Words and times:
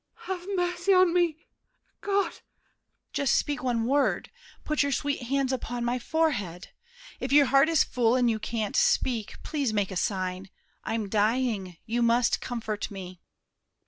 MARION 0.27 0.41
(inaudibly). 0.55 0.63
Have 0.65 0.69
mercy 0.71 0.93
on 0.95 1.13
me—God! 1.13 2.23
DIDIER. 2.31 2.41
Just 3.13 3.35
speak 3.35 3.61
one 3.61 3.85
word; 3.85 4.31
put 4.63 4.81
your 4.81 4.91
sweet 4.91 5.21
hands 5.27 5.53
upon 5.53 5.85
My 5.85 5.99
forehead. 5.99 6.69
If 7.19 7.31
your 7.31 7.45
heart 7.45 7.69
is 7.69 7.83
full 7.83 8.15
and 8.15 8.27
you 8.27 8.39
Can't 8.39 8.75
speak, 8.75 9.35
please 9.43 9.71
make 9.73 9.91
a 9.91 9.95
sign. 9.95 10.49
I'm 10.83 11.07
dying; 11.07 11.77
you 11.85 12.01
Must 12.01 12.41
comfort 12.41 12.89
me. 12.89 13.21